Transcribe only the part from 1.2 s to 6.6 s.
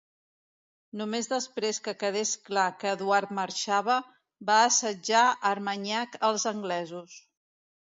després que quedés clar que Eduard marxava, va assetjar Armanyac als